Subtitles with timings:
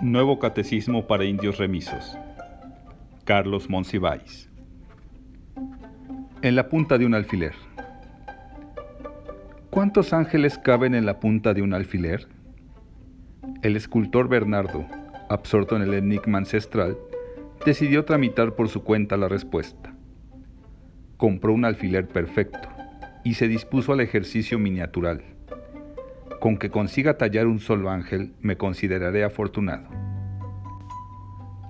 [0.00, 2.16] Nuevo Catecismo para Indios Remisos.
[3.24, 4.48] Carlos Monsiváis.
[6.40, 7.54] En la punta de un alfiler.
[9.70, 12.28] ¿Cuántos ángeles caben en la punta de un alfiler?
[13.62, 14.86] El escultor Bernardo,
[15.28, 16.96] absorto en el enigma ancestral,
[17.66, 19.96] decidió tramitar por su cuenta la respuesta.
[21.16, 22.68] Compró un alfiler perfecto
[23.24, 25.24] y se dispuso al ejercicio miniatural
[26.38, 29.88] con que consiga tallar un solo ángel, me consideraré afortunado.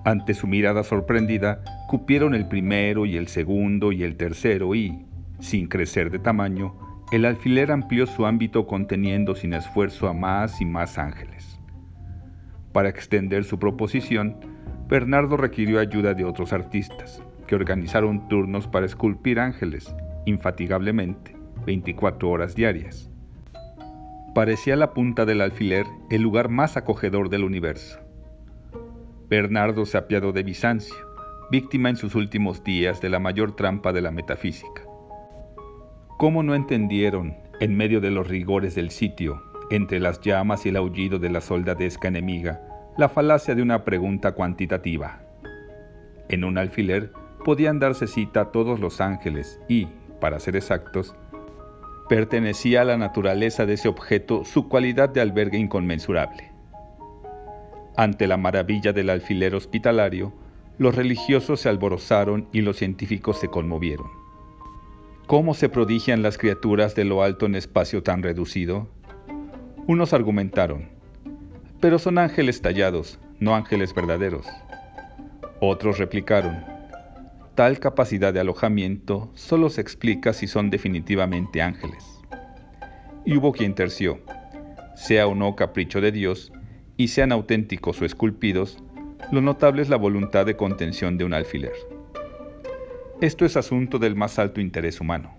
[0.05, 5.05] Ante su mirada sorprendida, cupieron el primero y el segundo y el tercero y,
[5.39, 6.75] sin crecer de tamaño,
[7.11, 11.59] el alfiler amplió su ámbito conteniendo sin esfuerzo a más y más ángeles.
[12.71, 14.37] Para extender su proposición,
[14.87, 19.93] Bernardo requirió ayuda de otros artistas, que organizaron turnos para esculpir ángeles,
[20.25, 23.08] infatigablemente, 24 horas diarias
[24.33, 27.99] parecía la punta del alfiler el lugar más acogedor del universo.
[29.27, 30.95] Bernardo se de Bizancio,
[31.51, 34.83] víctima en sus últimos días de la mayor trampa de la metafísica.
[36.17, 40.77] ¿Cómo no entendieron, en medio de los rigores del sitio, entre las llamas y el
[40.77, 42.61] aullido de la soldadesca enemiga,
[42.97, 45.21] la falacia de una pregunta cuantitativa?
[46.27, 47.11] En un alfiler
[47.45, 49.87] podían darse cita a todos los ángeles y,
[50.19, 51.15] para ser exactos,
[52.09, 56.51] pertenecía a la naturaleza de ese objeto su cualidad de albergue inconmensurable.
[57.95, 60.33] Ante la maravilla del alfiler hospitalario,
[60.79, 64.07] los religiosos se alborozaron y los científicos se conmovieron.
[65.27, 68.87] ¿Cómo se prodigian las criaturas de lo alto en espacio tan reducido?
[69.85, 70.89] Unos argumentaron,
[71.79, 74.47] pero son ángeles tallados, no ángeles verdaderos.
[75.61, 76.63] Otros replicaron,
[77.55, 82.05] tal capacidad de alojamiento solo se explica si son definitivamente ángeles.
[83.25, 84.19] Y hubo quien terció,
[84.95, 86.51] sea o no capricho de Dios,
[86.97, 88.83] y sean auténticos o esculpidos,
[89.31, 91.73] lo notable es la voluntad de contención de un alfiler.
[93.21, 95.37] Esto es asunto del más alto interés humano.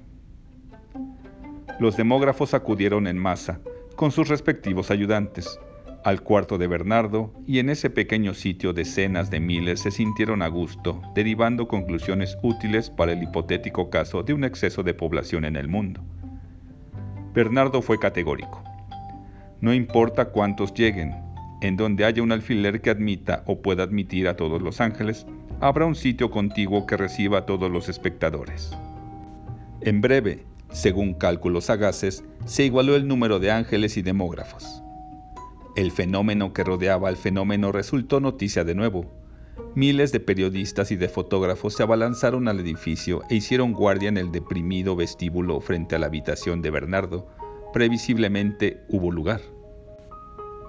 [1.78, 3.60] Los demógrafos acudieron en masa,
[3.96, 5.58] con sus respectivos ayudantes,
[6.04, 10.48] al cuarto de Bernardo y en ese pequeño sitio decenas de miles se sintieron a
[10.48, 15.68] gusto, derivando conclusiones útiles para el hipotético caso de un exceso de población en el
[15.68, 16.00] mundo.
[17.34, 18.62] Bernardo fue categórico.
[19.60, 21.14] No importa cuántos lleguen,
[21.60, 25.26] en donde haya un alfiler que admita o pueda admitir a todos los ángeles,
[25.60, 28.72] habrá un sitio contiguo que reciba a todos los espectadores.
[29.82, 34.82] En breve, según cálculos sagaces, se igualó el número de ángeles y demógrafos.
[35.76, 39.06] El fenómeno que rodeaba al fenómeno resultó noticia de nuevo.
[39.76, 44.32] Miles de periodistas y de fotógrafos se abalanzaron al edificio e hicieron guardia en el
[44.32, 47.28] deprimido vestíbulo frente a la habitación de Bernardo.
[47.72, 49.40] Previsiblemente hubo lugar.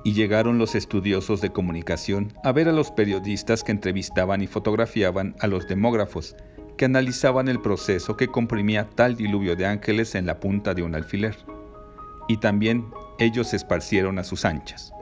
[0.04, 5.36] Y llegaron los estudiosos de comunicación a ver a los periodistas que entrevistaban y fotografiaban
[5.40, 6.36] a los demógrafos,
[6.78, 10.94] que analizaban el proceso que comprimía tal diluvio de ángeles en la punta de un
[10.94, 11.36] alfiler.
[12.32, 12.86] Y también
[13.20, 14.94] ellos se esparcieron a sus anchas.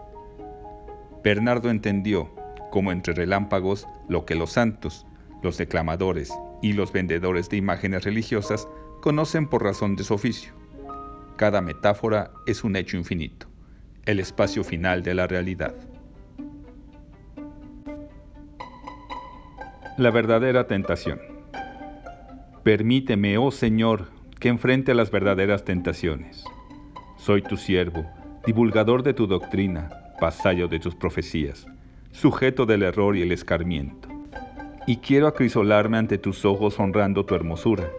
[1.23, 2.33] Bernardo entendió,
[2.71, 5.05] como entre relámpagos, lo que los santos,
[5.43, 8.67] los declamadores y los vendedores de imágenes religiosas
[8.99, 10.53] conocen por razón de su oficio.
[11.35, 13.45] Cada metáfora es un hecho infinito,
[14.05, 15.75] el espacio final de la realidad.
[19.99, 21.21] La verdadera tentación.
[22.63, 24.07] Permíteme, oh Señor,
[24.39, 26.43] que enfrente a las verdaderas tentaciones.
[27.19, 28.05] Soy tu siervo,
[28.45, 29.89] divulgador de tu doctrina,
[30.21, 31.67] vasallo de tus profecías,
[32.11, 34.07] sujeto del error y el escarmiento.
[34.87, 37.89] Y quiero acrisolarme ante tus ojos honrando tu hermosura.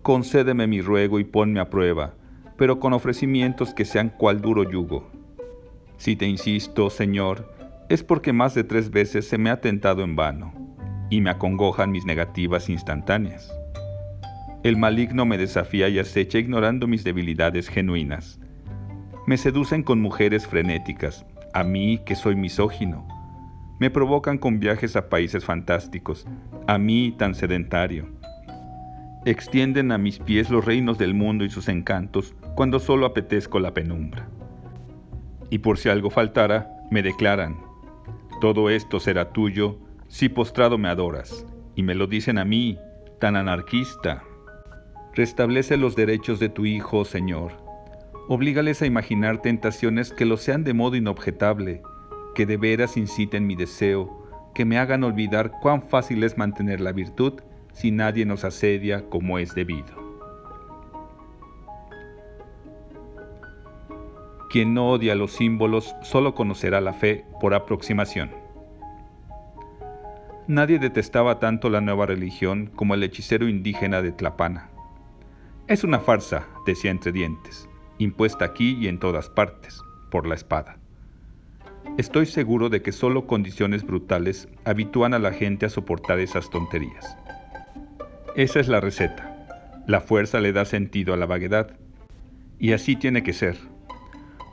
[0.00, 2.14] Concédeme mi ruego y ponme a prueba,
[2.56, 5.10] pero con ofrecimientos que sean cual duro yugo.
[5.98, 7.52] Si te insisto, Señor,
[7.90, 10.54] es porque más de tres veces se me ha tentado en vano,
[11.10, 13.52] y me acongojan mis negativas instantáneas.
[14.62, 18.38] El maligno me desafía y acecha ignorando mis debilidades genuinas.
[19.26, 21.24] Me seducen con mujeres frenéticas,
[21.54, 23.08] a mí que soy misógino.
[23.78, 26.26] Me provocan con viajes a países fantásticos,
[26.66, 28.10] a mí tan sedentario.
[29.24, 33.72] Extienden a mis pies los reinos del mundo y sus encantos cuando solo apetezco la
[33.72, 34.28] penumbra.
[35.48, 37.56] Y por si algo faltara, me declaran,
[38.42, 39.78] todo esto será tuyo
[40.08, 41.46] si postrado me adoras,
[41.76, 42.78] y me lo dicen a mí,
[43.20, 44.22] tan anarquista.
[45.14, 47.52] Restablece los derechos de tu Hijo, Señor.
[48.28, 51.82] Oblígales a imaginar tentaciones que lo sean de modo inobjetable,
[52.34, 54.24] que de veras inciten mi deseo,
[54.54, 57.40] que me hagan olvidar cuán fácil es mantener la virtud
[57.72, 59.98] si nadie nos asedia como es debido.
[64.48, 68.30] Quien no odia los símbolos solo conocerá la fe por aproximación.
[70.48, 74.70] Nadie detestaba tanto la nueva religión como el hechicero indígena de Tlapana.
[75.70, 77.68] Es una farsa, decía entre dientes,
[77.98, 79.80] impuesta aquí y en todas partes,
[80.10, 80.78] por la espada.
[81.96, 87.16] Estoy seguro de que solo condiciones brutales habitúan a la gente a soportar esas tonterías.
[88.34, 89.84] Esa es la receta.
[89.86, 91.76] La fuerza le da sentido a la vaguedad.
[92.58, 93.56] Y así tiene que ser.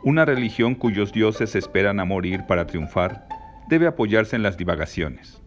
[0.03, 3.27] Una religión cuyos dioses esperan a morir para triunfar
[3.67, 5.41] debe apoyarse en las divagaciones.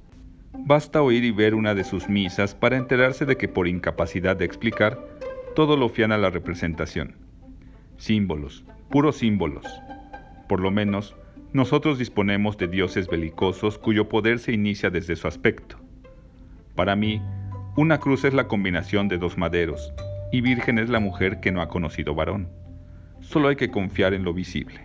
[0.52, 4.46] Basta oír y ver una de sus misas para enterarse de que por incapacidad de
[4.46, 4.98] explicar,
[5.60, 7.16] todo lo fian a la representación.
[7.98, 9.66] Símbolos, puros símbolos.
[10.48, 11.14] Por lo menos,
[11.52, 15.76] nosotros disponemos de dioses belicosos cuyo poder se inicia desde su aspecto.
[16.74, 17.20] Para mí,
[17.76, 19.92] una cruz es la combinación de dos maderos,
[20.32, 22.48] y virgen es la mujer que no ha conocido varón.
[23.20, 24.80] Solo hay que confiar en lo visible.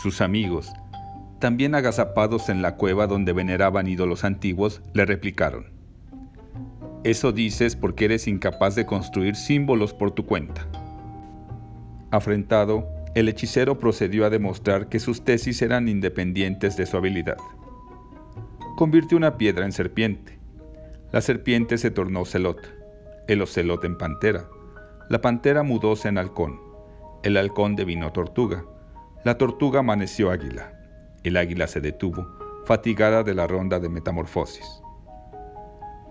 [0.00, 0.72] Sus amigos,
[1.40, 5.72] también agazapados en la cueva donde veneraban ídolos antiguos, le replicaron,
[7.04, 10.66] Eso dices porque eres incapaz de construir símbolos por tu cuenta.
[12.10, 17.38] Afrentado, el hechicero procedió a demostrar que sus tesis eran independientes de su habilidad.
[18.76, 20.38] Convirtió una piedra en serpiente.
[21.12, 22.60] La serpiente se tornó celot,
[23.28, 24.48] el ocelot en pantera,
[25.08, 26.60] la pantera mudóse en halcón,
[27.22, 28.64] el halcón devino tortuga,
[29.24, 30.72] la tortuga amaneció águila.
[31.24, 32.26] El águila se detuvo,
[32.66, 34.82] fatigada de la ronda de metamorfosis.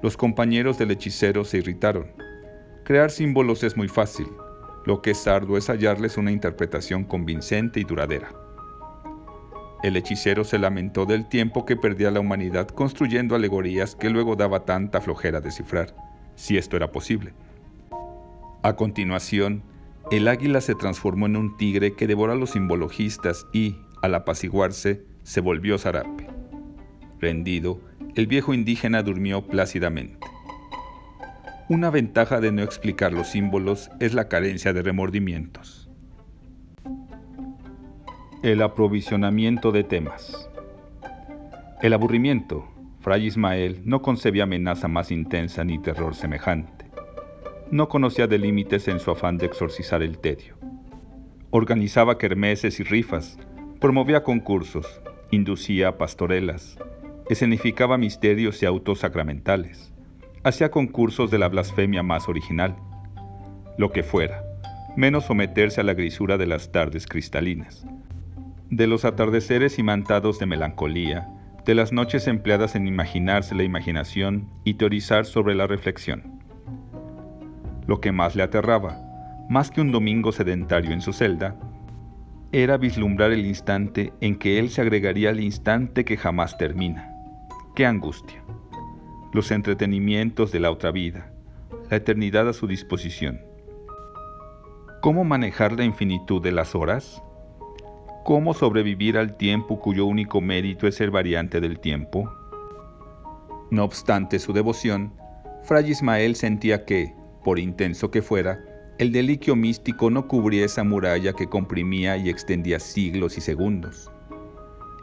[0.06, 2.12] Los compañeros del hechicero se irritaron.
[2.84, 4.28] Crear símbolos es muy fácil,
[4.86, 8.31] lo que es arduo es hallarles una interpretación convincente y duradera.
[9.81, 14.63] El hechicero se lamentó del tiempo que perdía la humanidad construyendo alegorías que luego daba
[14.63, 15.96] tanta flojera descifrar,
[16.36, 17.34] si esto era posible.
[18.62, 19.63] A continuación,
[20.12, 25.04] el águila se transformó en un tigre que devora a los simbologistas y, al apaciguarse,
[25.24, 26.28] se volvió zarape.
[27.19, 27.81] Rendido,
[28.15, 30.19] el viejo indígena durmió plácidamente.
[31.67, 35.89] Una ventaja de no explicar los símbolos es la carencia de remordimientos.
[38.41, 40.50] El aprovisionamiento de temas.
[41.81, 42.67] El aburrimiento.
[43.01, 46.85] Fray Ismael no concebía amenaza más intensa ni terror semejante.
[47.69, 50.56] No conocía de límites en su afán de exorcizar el tedio.
[51.51, 53.38] Organizaba kermeses y rifas,
[53.79, 55.01] Promovía concursos,
[55.31, 56.77] inducía pastorelas,
[57.30, 59.92] escenificaba misterios y autos sacramentales,
[60.44, 62.75] hacía concursos de la blasfemia más original,
[63.77, 64.44] lo que fuera,
[64.95, 67.86] menos someterse a la grisura de las tardes cristalinas,
[68.69, 71.27] de los atardeceres imantados de melancolía,
[71.66, 76.39] de las noches empleadas en imaginarse la imaginación y teorizar sobre la reflexión.
[77.88, 79.00] Lo que más le aterraba,
[79.50, 81.56] más que un domingo sedentario en su celda,
[82.51, 87.14] era vislumbrar el instante en que él se agregaría al instante que jamás termina.
[87.75, 88.42] ¡Qué angustia!
[89.33, 91.33] Los entretenimientos de la otra vida,
[91.89, 93.42] la eternidad a su disposición.
[95.01, 97.22] ¿Cómo manejar la infinitud de las horas?
[98.24, 102.31] ¿Cómo sobrevivir al tiempo cuyo único mérito es ser variante del tiempo?
[103.72, 105.12] No obstante su devoción,
[105.66, 107.13] Fray Ismael sentía que,
[107.44, 108.63] por intenso que fuera,
[109.00, 114.10] el deliquio místico no cubría esa muralla que comprimía y extendía siglos y segundos.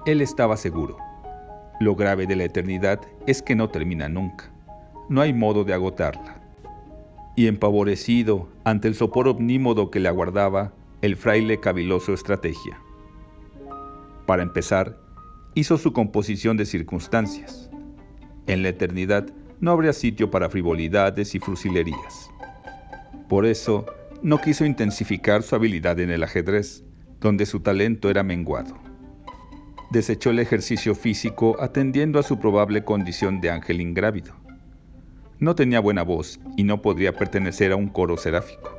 [0.06, 0.96] Él estaba seguro.
[1.82, 4.52] Lo grave de la eternidad es que no termina nunca.
[5.08, 6.40] No hay modo de agotarla.
[7.34, 12.78] Y empavorecido ante el sopor omnímodo que le aguardaba, el fraile caviló su estrategia.
[14.26, 14.96] Para empezar,
[15.54, 17.68] hizo su composición de circunstancias.
[18.46, 19.26] En la eternidad
[19.58, 22.30] no habría sitio para frivolidades y frusilerías.
[23.28, 23.86] Por eso,
[24.22, 26.84] no quiso intensificar su habilidad en el ajedrez,
[27.20, 28.91] donde su talento era menguado.
[29.92, 34.32] Desechó el ejercicio físico atendiendo a su probable condición de ángel ingrávido.
[35.38, 38.74] No tenía buena voz y no podría pertenecer a un coro seráfico.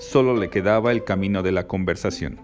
[0.00, 2.40] Solo le quedaba el camino de la conversación.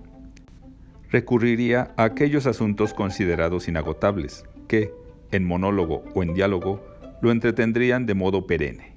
[1.11, 4.93] Recurriría a aquellos asuntos considerados inagotables, que,
[5.33, 6.81] en monólogo o en diálogo,
[7.23, 8.95] lo entretendrían de modo perenne.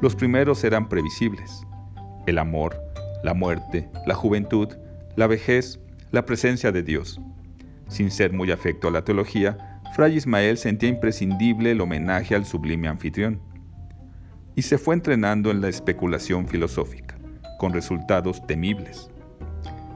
[0.00, 1.66] Los primeros eran previsibles.
[2.26, 2.80] El amor,
[3.22, 4.68] la muerte, la juventud,
[5.16, 5.78] la vejez,
[6.12, 7.20] la presencia de Dios.
[7.92, 12.88] Sin ser muy afecto a la teología, Fray Ismael sentía imprescindible el homenaje al sublime
[12.88, 13.42] anfitrión.
[14.56, 17.18] Y se fue entrenando en la especulación filosófica,
[17.58, 19.10] con resultados temibles.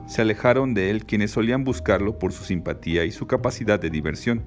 [0.06, 4.44] Se alejaron de él quienes solían buscarlo por su simpatía y su capacidad de diversión,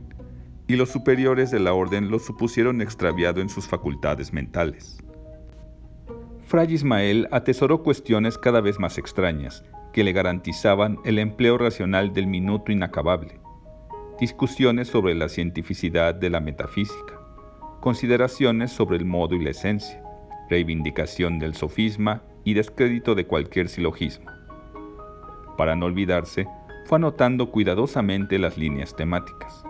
[0.67, 4.99] y los superiores de la orden lo supusieron extraviado en sus facultades mentales.
[6.45, 12.27] Fray Ismael atesoró cuestiones cada vez más extrañas, que le garantizaban el empleo racional del
[12.27, 13.39] minuto inacabable,
[14.19, 17.19] discusiones sobre la cientificidad de la metafísica,
[17.79, 20.03] consideraciones sobre el modo y la esencia,
[20.49, 24.29] reivindicación del sofisma y descrédito de cualquier silogismo.
[25.57, 26.47] Para no olvidarse,
[26.85, 29.63] fue anotando cuidadosamente las líneas temáticas.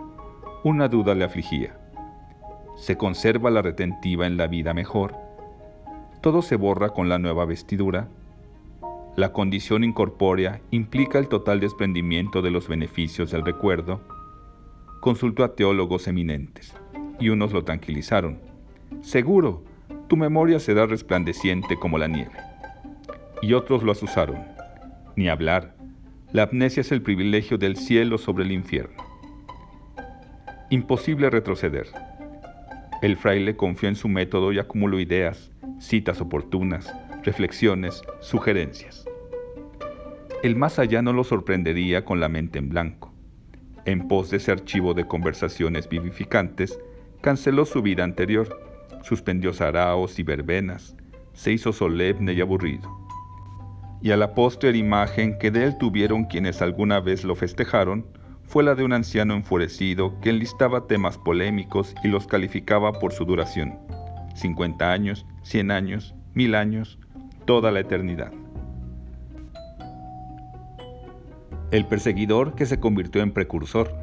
[0.64, 1.78] Una duda le afligía.
[2.76, 5.14] ¿Se conserva la retentiva en la vida mejor?
[6.22, 8.08] ¿Todo se borra con la nueva vestidura?
[9.20, 14.00] La condición incorpórea implica el total desprendimiento de los beneficios del recuerdo.
[15.02, 16.74] Consultó a teólogos eminentes,
[17.18, 18.40] y unos lo tranquilizaron.
[19.02, 19.62] Seguro,
[20.08, 22.32] tu memoria será resplandeciente como la nieve.
[23.42, 24.38] Y otros lo asusaron.
[25.16, 25.76] Ni hablar,
[26.32, 29.04] la amnesia es el privilegio del cielo sobre el infierno.
[30.70, 31.88] Imposible retroceder.
[33.02, 36.90] El fraile confió en su método y acumuló ideas, citas oportunas,
[37.22, 39.09] reflexiones, sugerencias.
[40.42, 43.12] El más allá no lo sorprendería con la mente en blanco.
[43.84, 46.78] En pos de ese archivo de conversaciones vivificantes,
[47.20, 48.70] canceló su vida anterior
[49.02, 50.96] suspendió saraos y verbenas,
[51.32, 52.88] se hizo solemne y aburrido.
[54.02, 58.06] Y a la postre imagen que de él tuvieron quienes alguna vez lo festejaron
[58.44, 63.24] fue la de un anciano enfurecido que enlistaba temas polémicos y los calificaba por su
[63.24, 63.78] duración.
[64.34, 66.98] 50 años, 100 años, mil años,
[67.44, 68.32] toda la eternidad.
[71.70, 73.94] El perseguidor que se convirtió en precursor.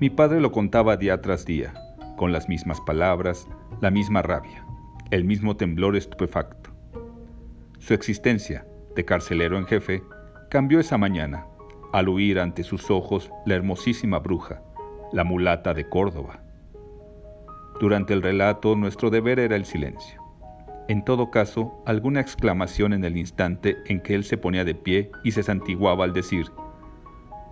[0.00, 1.74] Mi padre lo contaba día tras día,
[2.16, 3.46] con las mismas palabras,
[3.80, 4.66] la misma rabia,
[5.12, 6.70] el mismo temblor estupefacto.
[7.78, 8.66] Su existencia,
[8.96, 10.02] de carcelero en jefe,
[10.50, 11.46] cambió esa mañana,
[11.92, 14.60] al huir ante sus ojos la hermosísima bruja,
[15.12, 16.42] la mulata de Córdoba.
[17.78, 20.21] Durante el relato nuestro deber era el silencio.
[20.88, 25.10] En todo caso, alguna exclamación en el instante en que él se ponía de pie
[25.22, 26.46] y se santiguaba al decir,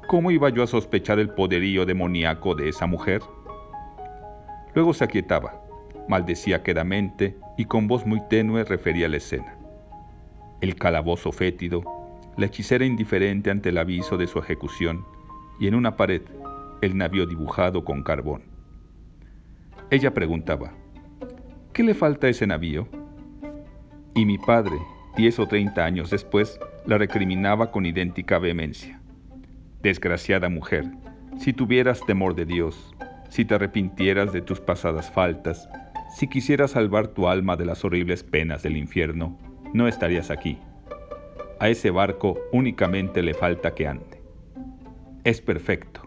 [0.08, 3.22] ¿cómo iba yo a sospechar el poderío demoníaco de esa mujer?
[4.74, 5.62] Luego se aquietaba,
[6.08, 9.56] maldecía quedamente y con voz muy tenue refería la escena.
[10.60, 11.84] El calabozo fétido,
[12.36, 15.04] la hechicera indiferente ante el aviso de su ejecución
[15.60, 16.22] y en una pared
[16.82, 18.42] el navío dibujado con carbón.
[19.90, 20.72] Ella preguntaba,
[21.72, 22.88] ¿qué le falta a ese navío?
[24.14, 24.76] Y mi padre,
[25.16, 29.00] diez o treinta años después, la recriminaba con idéntica vehemencia.
[29.82, 30.86] Desgraciada mujer,
[31.38, 32.94] si tuvieras temor de Dios,
[33.28, 35.68] si te arrepintieras de tus pasadas faltas,
[36.16, 39.38] si quisieras salvar tu alma de las horribles penas del infierno,
[39.72, 40.58] no estarías aquí.
[41.60, 44.20] A ese barco únicamente le falta que ande.
[45.22, 46.02] Es perfecto.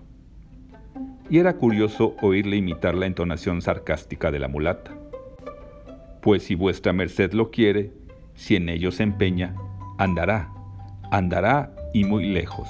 [1.30, 4.92] Y era curioso oírle imitar la entonación sarcástica de la mulata.
[6.24, 7.92] Pues si vuestra merced lo quiere,
[8.34, 9.56] si en ello se empeña,
[10.00, 10.52] andará,
[11.12, 12.68] andará y muy lejos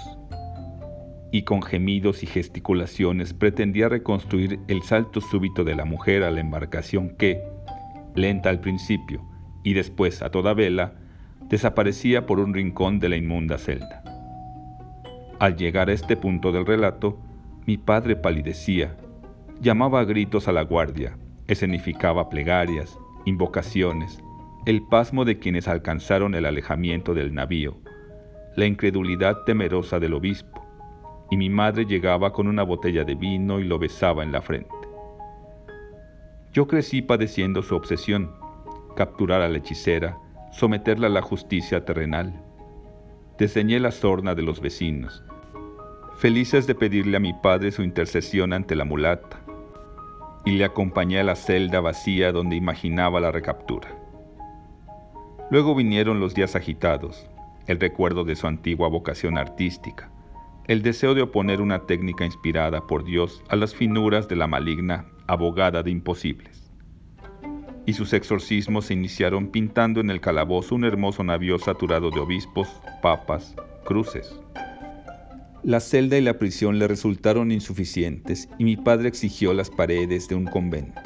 [1.33, 6.39] y con gemidos y gesticulaciones pretendía reconstruir el salto súbito de la mujer a la
[6.39, 7.41] embarcación que,
[8.13, 9.25] lenta al principio
[9.63, 10.93] y después a toda vela,
[11.49, 14.03] desaparecía por un rincón de la inmunda celda.
[15.39, 17.19] Al llegar a este punto del relato,
[17.65, 18.95] mi padre palidecía,
[19.59, 21.17] llamaba a gritos a la guardia,
[21.47, 22.95] escenificaba plegarias,
[23.25, 24.23] invocaciones,
[24.65, 27.77] el pasmo de quienes alcanzaron el alejamiento del navío,
[28.55, 30.61] la incredulidad temerosa del obispo,
[31.29, 34.69] y mi madre llegaba con una botella de vino y lo besaba en la frente.
[36.53, 38.31] Yo crecí padeciendo su obsesión,
[38.95, 40.17] capturar a la hechicera,
[40.51, 42.43] someterla a la justicia terrenal.
[43.39, 45.23] Deseñé la sorna de los vecinos,
[46.17, 49.42] felices de pedirle a mi padre su intercesión ante la mulata,
[50.45, 53.89] y le acompañé a la celda vacía donde imaginaba la recaptura.
[55.49, 57.29] Luego vinieron los días agitados,
[57.67, 60.11] el recuerdo de su antigua vocación artística,
[60.67, 65.05] el deseo de oponer una técnica inspirada por Dios a las finuras de la maligna
[65.27, 66.71] abogada de imposibles.
[67.85, 72.69] Y sus exorcismos se iniciaron pintando en el calabozo un hermoso navío saturado de obispos,
[73.01, 74.39] papas, cruces.
[75.63, 80.35] La celda y la prisión le resultaron insuficientes y mi padre exigió las paredes de
[80.35, 81.01] un convento.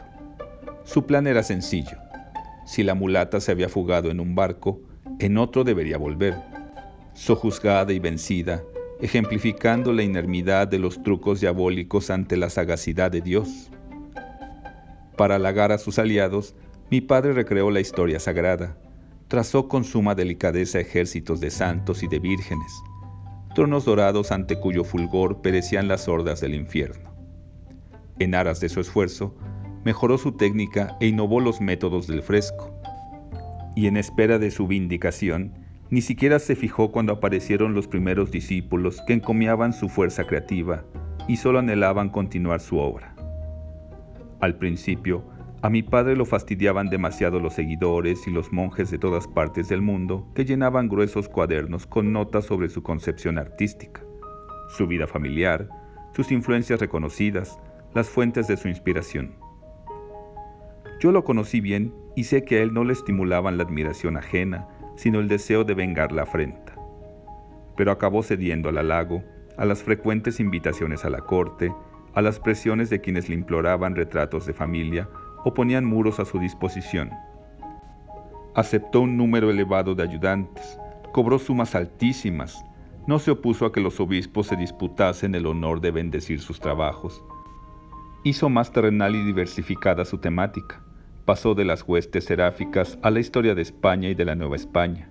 [0.83, 1.95] Su plan era sencillo.
[2.65, 4.81] Si la mulata se había fugado en un barco,
[5.19, 6.35] en otro debería volver.
[7.13, 8.63] Sojuzgada y vencida,
[8.99, 13.69] ejemplificando la inermidad de los trucos diabólicos ante la sagacidad de Dios.
[15.17, 16.55] Para halagar a sus aliados,
[16.89, 18.75] mi padre recreó la historia sagrada,
[19.27, 22.71] trazó con suma delicadeza ejércitos de santos y de vírgenes,
[23.57, 27.09] tronos dorados ante cuyo fulgor perecían las hordas del infierno.
[28.19, 29.35] En aras de su esfuerzo,
[29.83, 32.71] mejoró su técnica e innovó los métodos del fresco.
[33.75, 35.55] Y en espera de su vindicación,
[35.89, 40.83] Ni siquiera se fijó cuando aparecieron los primeros discípulos que encomiaban su fuerza creativa
[41.27, 43.15] y solo anhelaban continuar su obra.
[44.39, 45.23] Al principio,
[45.61, 49.81] a mi padre lo fastidiaban demasiado los seguidores y los monjes de todas partes del
[49.81, 54.01] mundo que llenaban gruesos cuadernos con notas sobre su concepción artística,
[54.69, 55.67] su vida familiar,
[56.15, 57.59] sus influencias reconocidas,
[57.95, 59.35] las fuentes de su inspiración.
[60.99, 64.67] Yo lo conocí bien y sé que a él no le estimulaban la admiración ajena,
[64.95, 66.75] sino el deseo de vengar la afrenta.
[67.75, 69.23] Pero acabó cediendo al halago,
[69.57, 71.73] a las frecuentes invitaciones a la corte,
[72.13, 75.07] a las presiones de quienes le imploraban retratos de familia
[75.47, 77.09] o ponían muros a su disposición.
[78.53, 80.77] Aceptó un número elevado de ayudantes,
[81.13, 82.65] cobró sumas altísimas,
[83.07, 87.23] no se opuso a que los obispos se disputasen el honor de bendecir sus trabajos.
[88.25, 90.83] Hizo más terrenal y diversificada su temática.
[91.23, 95.07] Pasó de las huestes seráficas a la historia de España y de la Nueva España.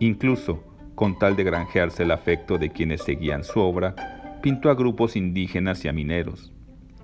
[0.00, 0.62] Incluso,
[0.94, 5.82] con tal de granjearse el afecto de quienes seguían su obra, pintó a grupos indígenas
[5.86, 6.52] y a mineros.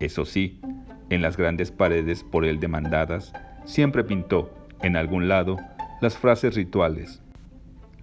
[0.00, 0.60] Eso sí,
[1.11, 3.33] en las grandes paredes por él demandadas,
[3.65, 5.57] siempre pintó, en algún lado,
[6.00, 7.23] las frases rituales,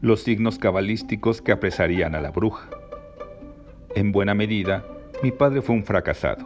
[0.01, 2.69] los signos cabalísticos que apresarían a la bruja.
[3.95, 4.85] En buena medida,
[5.23, 6.45] mi padre fue un fracasado.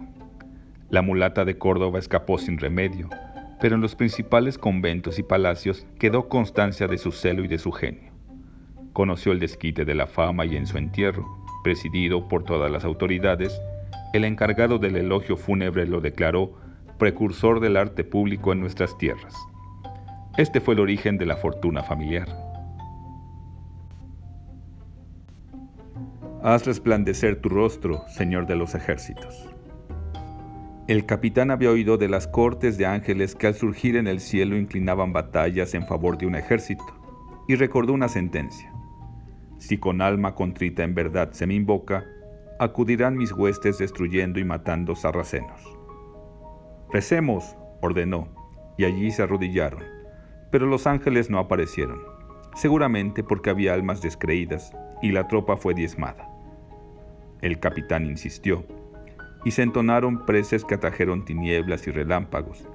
[0.90, 3.10] La mulata de Córdoba escapó sin remedio,
[3.60, 7.72] pero en los principales conventos y palacios quedó constancia de su celo y de su
[7.72, 8.12] genio.
[8.94, 11.28] Conoció el desquite de la fama y en su entierro,
[11.64, 13.60] presidido por todas las autoridades,
[14.14, 16.54] el encargado del elogio fúnebre lo declaró
[16.98, 19.36] precursor del arte público en nuestras tierras.
[20.38, 22.28] Este fue el origen de la fortuna familiar.
[26.42, 29.50] Haz resplandecer tu rostro, Señor de los ejércitos.
[30.88, 34.58] El capitán había oído de las cortes de ángeles que al surgir en el cielo
[34.58, 36.84] inclinaban batallas en favor de un ejército,
[37.48, 38.74] y recordó una sentencia.
[39.58, 42.06] Si con alma contrita en verdad se me invoca,
[42.60, 45.62] acudirán mis huestes destruyendo y matando sarracenos.
[46.92, 48.28] Recemos, ordenó,
[48.78, 49.82] y allí se arrodillaron,
[50.52, 52.02] pero los ángeles no aparecieron,
[52.56, 56.28] seguramente porque había almas descreídas y la tropa fue diezmada.
[57.42, 58.66] El capitán insistió,
[59.46, 62.68] y se entonaron preces que atrajeron tinieblas y relámpagos.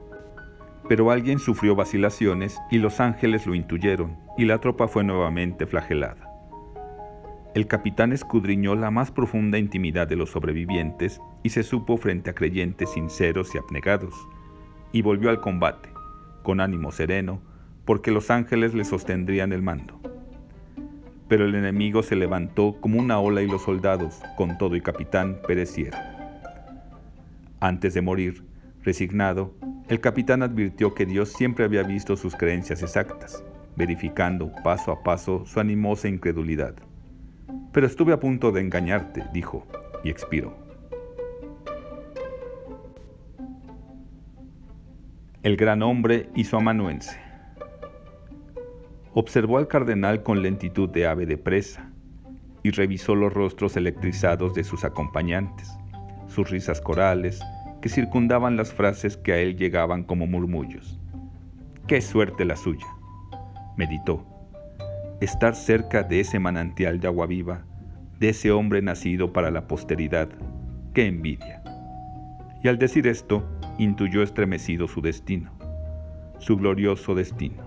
[0.88, 6.23] Pero alguien sufrió vacilaciones y los ángeles lo intuyeron, y la tropa fue nuevamente flagelada
[7.54, 12.34] el capitán escudriñó la más profunda intimidad de los sobrevivientes y se supo frente a
[12.34, 14.12] creyentes sinceros y abnegados,
[14.90, 15.88] y volvió al combate,
[16.42, 17.40] con ánimo sereno,
[17.84, 20.00] porque los ángeles le sostendrían el mando.
[21.28, 25.38] Pero el enemigo se levantó como una ola y los soldados, con todo y capitán,
[25.46, 26.00] perecieron.
[27.60, 28.42] Antes de morir,
[28.82, 29.54] resignado,
[29.88, 33.44] el capitán advirtió que Dios siempre había visto sus creencias exactas,
[33.76, 36.74] verificando paso a paso su animosa incredulidad.
[37.72, 39.66] Pero estuve a punto de engañarte, dijo,
[40.02, 40.56] y expiró.
[45.42, 47.20] El gran hombre su amanuense.
[49.12, 51.90] Observó al cardenal con lentitud de ave de presa
[52.62, 55.70] y revisó los rostros electrizados de sus acompañantes,
[56.26, 57.40] sus risas corales
[57.82, 60.98] que circundaban las frases que a él llegaban como murmullos.
[61.86, 62.86] ¡Qué suerte la suya!
[63.76, 64.33] meditó
[65.24, 67.64] estar cerca de ese manantial de agua viva,
[68.18, 70.28] de ese hombre nacido para la posteridad.
[70.92, 71.62] ¡Qué envidia!
[72.62, 73.44] Y al decir esto,
[73.78, 75.52] intuyó estremecido su destino,
[76.38, 77.64] su glorioso destino.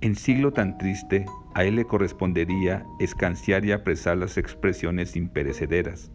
[0.00, 6.10] En siglo tan triste, a él le correspondería escanciar y apresar las expresiones imperecederas,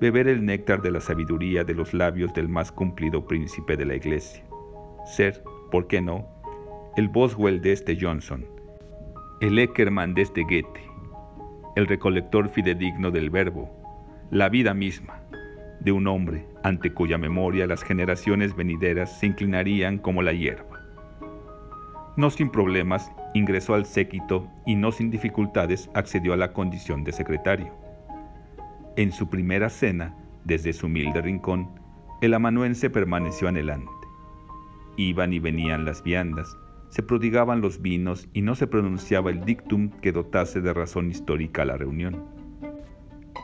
[0.00, 3.96] beber el néctar de la sabiduría de los labios del más cumplido príncipe de la
[3.96, 4.44] iglesia,
[5.04, 6.28] ser, ¿por qué no?,
[6.96, 8.44] el Boswell de este Johnson,
[9.40, 10.82] el Eckermann de este Goethe,
[11.76, 13.70] el recolector fidedigno del verbo,
[14.32, 15.22] la vida misma
[15.78, 20.80] de un hombre ante cuya memoria las generaciones venideras se inclinarían como la hierba.
[22.16, 27.12] No sin problemas ingresó al séquito y no sin dificultades accedió a la condición de
[27.12, 27.72] secretario.
[28.96, 31.70] En su primera cena, desde su humilde rincón,
[32.22, 33.92] el amanuense permaneció anhelante.
[34.96, 36.58] Iban y venían las viandas,
[36.90, 41.62] se prodigaban los vinos y no se pronunciaba el dictum que dotase de razón histórica
[41.62, 42.24] a la reunión.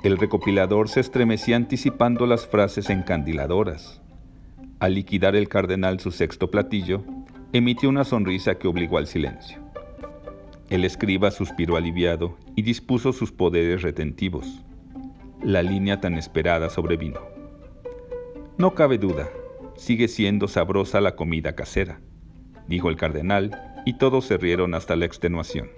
[0.03, 4.03] El recopilador se estremecía anticipando las frases encandiladoras.
[4.81, 7.05] Al liquidar el cardenal su sexto platillo,
[7.53, 9.59] emitió una sonrisa que obligó al silencio.
[10.71, 14.65] El escriba suspiró aliviado y dispuso sus poderes retentivos.
[15.43, 17.21] La línea tan esperada sobrevino.
[18.57, 19.29] No cabe duda,
[19.77, 22.01] sigue siendo sabrosa la comida casera
[22.69, 25.69] dijo el cardenal, y todos se rieron hasta la extenuación.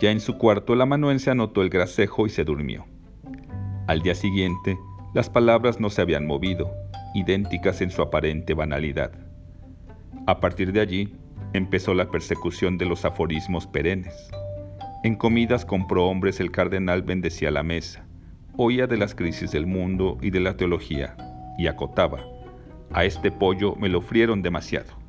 [0.00, 2.84] Ya en su cuarto el amanuense anotó el gracejo y se durmió.
[3.86, 4.78] Al día siguiente,
[5.14, 6.70] las palabras no se habían movido,
[7.14, 9.12] idénticas en su aparente banalidad.
[10.26, 11.14] A partir de allí,
[11.52, 14.30] empezó la persecución de los aforismos perennes.
[15.04, 18.06] En comidas con prohombres el cardenal bendecía la mesa,
[18.56, 21.16] oía de las crisis del mundo y de la teología,
[21.58, 22.20] y acotaba,
[22.92, 25.03] a este pollo me lo frieron demasiado.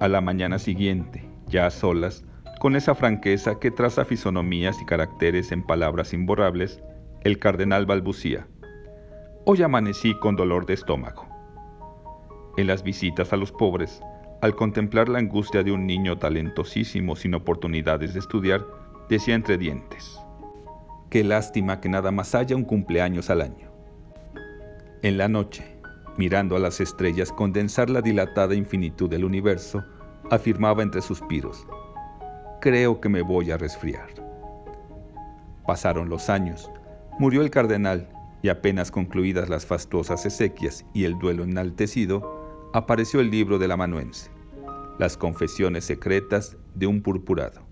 [0.00, 2.24] A la mañana siguiente, ya a solas,
[2.60, 6.80] con esa franqueza que traza fisonomías y caracteres en palabras imborrables,
[7.22, 8.46] el cardenal balbucía.
[9.44, 11.26] Hoy amanecí con dolor de estómago.
[12.56, 14.00] En las visitas a los pobres,
[14.40, 18.64] al contemplar la angustia de un niño talentosísimo sin oportunidades de estudiar,
[19.08, 20.20] decía entre dientes,
[21.10, 23.68] Qué lástima que nada más haya un cumpleaños al año.
[25.02, 25.77] En la noche,
[26.18, 29.82] mirando a las estrellas condensar la dilatada infinitud del universo,
[30.30, 31.66] afirmaba entre suspiros,
[32.60, 34.08] Creo que me voy a resfriar.
[35.64, 36.68] Pasaron los años,
[37.20, 38.08] murió el cardenal
[38.42, 44.30] y apenas concluidas las fastuosas esequias y el duelo enaltecido, apareció el libro del amanuense,
[44.98, 47.62] Las confesiones secretas de un purpurado.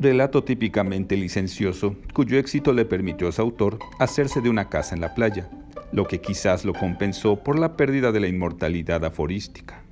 [0.00, 5.02] Relato típicamente licencioso, cuyo éxito le permitió a su autor hacerse de una casa en
[5.02, 5.50] la playa,
[5.92, 9.82] lo que quizás lo compensó por la pérdida de la inmortalidad aforística.